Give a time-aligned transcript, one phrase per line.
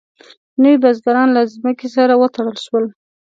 [0.61, 2.85] نوي بزګران له ځمکې سره وتړل شول.